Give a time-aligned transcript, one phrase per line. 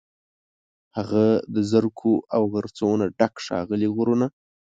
[0.97, 1.25] هغه
[1.55, 4.25] د زرکو، او غرڅو، نه ډک، ښاغلي غرونه